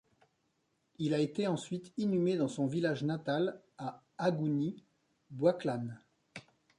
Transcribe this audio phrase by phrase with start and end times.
[0.97, 4.83] Il a été, ensuite, inhumé dans son village natal à Agouni
[5.29, 5.99] Bouaklane.